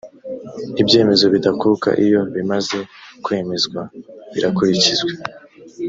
ibyemezo 0.81 1.25
bidakuka 1.33 1.89
iyo 2.05 2.21
bimaze 2.35 2.77
kwemezwa 3.23 3.81
birakurikizwa 4.33 5.11